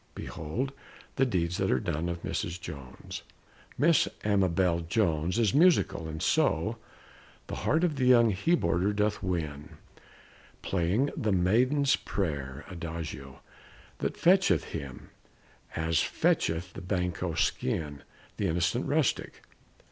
[0.15, 0.71] Behold
[1.15, 2.59] the deeds that are done of Mrs.
[2.59, 3.21] Jones!
[3.77, 6.77] Miss Amabel Jones is musical, and so
[7.45, 9.77] The heart of the young he boardèr doth win,
[10.63, 13.41] Playing "The Maiden's Prayer," adagio
[13.99, 15.11] That fetcheth him,
[15.75, 18.01] as fetcheth the banco skin
[18.37, 19.43] The innocent rustic.